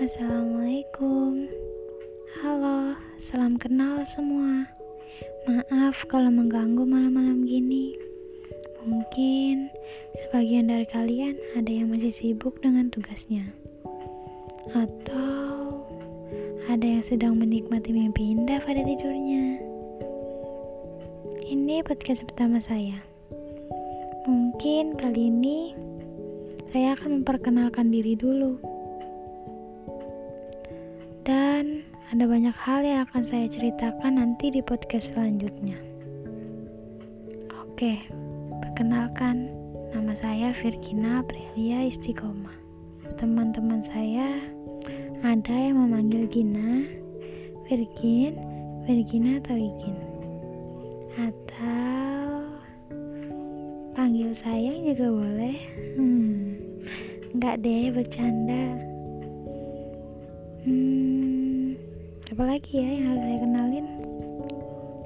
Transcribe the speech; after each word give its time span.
Assalamualaikum. 0.00 1.44
Halo, 2.40 2.96
salam 3.20 3.60
kenal 3.60 4.00
semua. 4.08 4.64
Maaf 5.44 5.92
kalau 6.08 6.32
mengganggu 6.32 6.88
malam-malam 6.88 7.44
gini. 7.44 8.00
Mungkin 8.80 9.68
sebagian 10.16 10.72
dari 10.72 10.88
kalian 10.88 11.36
ada 11.52 11.68
yang 11.68 11.92
masih 11.92 12.16
sibuk 12.16 12.56
dengan 12.64 12.88
tugasnya. 12.88 13.44
Atau 14.72 15.84
ada 16.64 16.86
yang 16.96 17.04
sedang 17.04 17.36
menikmati 17.36 17.92
mimpi 17.92 18.32
indah 18.32 18.56
pada 18.64 18.80
tidurnya. 18.80 19.60
Ini 21.44 21.84
podcast 21.84 22.24
pertama 22.24 22.56
saya. 22.64 23.04
Mungkin 24.24 24.96
kali 24.96 25.28
ini 25.28 25.76
saya 26.72 26.96
akan 26.96 27.20
memperkenalkan 27.20 27.92
diri 27.92 28.16
dulu 28.16 28.79
dan 31.24 31.84
ada 32.10 32.24
banyak 32.24 32.54
hal 32.56 32.80
yang 32.82 33.06
akan 33.06 33.22
saya 33.22 33.46
ceritakan 33.52 34.18
nanti 34.18 34.50
di 34.50 34.64
podcast 34.64 35.12
selanjutnya. 35.12 35.76
Oke, 37.60 38.00
perkenalkan, 38.64 39.52
nama 39.94 40.12
saya 40.18 40.52
Virgina 40.58 41.20
Aprilia 41.20 41.86
Istiqomah. 41.86 42.56
Teman-teman 43.20 43.84
saya 43.84 44.40
ada 45.20 45.54
yang 45.54 45.76
memanggil 45.76 46.24
Gina, 46.32 46.88
Virgin, 47.68 48.34
Virgina 48.88 49.38
atau 49.44 49.56
Igin. 49.56 49.96
Atau 51.20 52.24
panggil 53.92 54.32
sayang 54.32 54.88
juga 54.88 55.06
boleh. 55.12 55.56
Hmm, 56.00 56.56
enggak 57.36 57.60
deh 57.60 57.92
bercanda. 57.92 58.89
Apa 62.40 62.56
lagi 62.56 62.72
ya 62.80 62.88
yang 62.88 63.04
harus 63.12 63.20
saya 63.20 63.38
kenalin? 63.44 63.86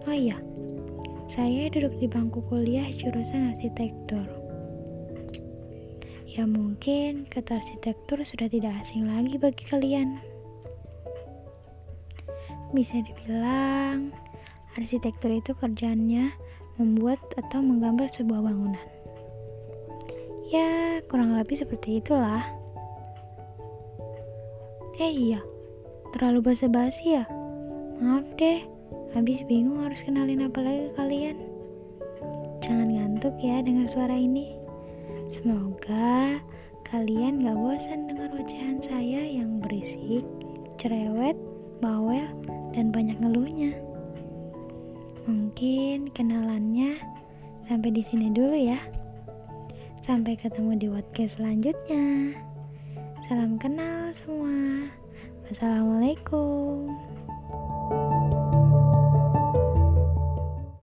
Oh 0.06 0.14
iya, 0.14 0.38
saya 1.26 1.66
duduk 1.66 1.98
di 1.98 2.06
bangku 2.06 2.38
kuliah 2.46 2.86
jurusan 2.94 3.50
arsitektur. 3.50 4.22
Ya 6.30 6.46
mungkin 6.46 7.26
kata 7.26 7.58
arsitektur 7.58 8.22
sudah 8.22 8.46
tidak 8.46 8.78
asing 8.78 9.10
lagi 9.10 9.34
bagi 9.34 9.66
kalian. 9.66 10.22
Bisa 12.70 13.02
dibilang, 13.02 14.14
arsitektur 14.78 15.34
itu 15.34 15.58
kerjanya 15.58 16.30
membuat 16.78 17.18
atau 17.34 17.58
menggambar 17.58 18.14
sebuah 18.14 18.46
bangunan. 18.46 18.86
Ya, 20.54 21.02
kurang 21.10 21.34
lebih 21.34 21.58
seperti 21.58 21.98
itulah. 21.98 22.46
Eh 25.02 25.34
iya, 25.34 25.42
terlalu 26.14 26.54
basa-basi 26.54 27.18
ya? 27.18 27.26
Maaf 27.98 28.22
deh, 28.38 28.62
habis 29.18 29.42
bingung 29.50 29.82
harus 29.82 29.98
kenalin 30.06 30.46
apa 30.46 30.62
lagi 30.62 30.86
ke 30.86 30.92
kalian. 30.94 31.36
Jangan 32.62 32.88
ngantuk 32.94 33.34
ya 33.42 33.58
dengan 33.66 33.90
suara 33.90 34.14
ini. 34.14 34.54
Semoga 35.34 36.38
kalian 36.86 37.42
gak 37.42 37.58
bosan 37.58 38.06
dengar 38.06 38.30
ocehan 38.30 38.78
saya 38.86 39.26
yang 39.26 39.58
berisik, 39.58 40.22
cerewet, 40.78 41.34
bawel, 41.82 42.30
dan 42.78 42.94
banyak 42.94 43.18
ngeluhnya. 43.18 43.74
Mungkin 45.26 46.14
kenalannya 46.14 46.94
sampai 47.66 47.90
di 47.90 48.06
sini 48.06 48.30
dulu 48.30 48.54
ya. 48.54 48.78
Sampai 50.06 50.38
ketemu 50.38 50.78
di 50.78 50.86
podcast 50.86 51.42
selanjutnya. 51.42 52.38
Salam 53.26 53.56
kenal 53.58 54.12
semua. 54.14 55.03
Wassalamualaikum. 55.44 56.88